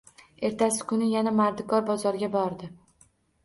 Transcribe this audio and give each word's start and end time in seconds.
Ertasi 0.47 0.87
kuni 0.93 1.11
yana 1.11 1.35
mardikor 1.41 1.87
bozoriga 1.93 2.33
bordi 2.41 2.75